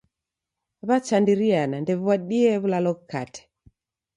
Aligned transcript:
W'achandiriana 0.87 1.77
ndew'iw'adie 1.79 2.51
w'ulalo 2.61 2.91
ghukate. 2.97 3.41